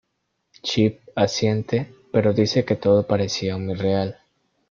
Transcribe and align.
Chip 0.63 1.01
asiente 1.15 1.93
pero 2.11 2.33
dice 2.33 2.65
que 2.65 2.75
todo 2.75 3.05
parecía 3.05 3.55
muy 3.59 3.75
real. 3.75 4.17